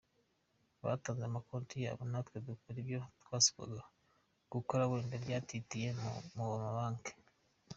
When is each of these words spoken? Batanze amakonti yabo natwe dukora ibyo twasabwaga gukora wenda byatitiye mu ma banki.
Batanze 0.83 1.23
amakonti 1.25 1.75
yabo 1.85 2.03
natwe 2.11 2.37
dukora 2.47 2.77
ibyo 2.83 2.99
twasabwaga 3.21 3.83
gukora 4.53 4.89
wenda 4.91 5.15
byatitiye 5.23 5.87
mu 6.35 6.47
ma 6.61 6.71
banki. 6.75 7.13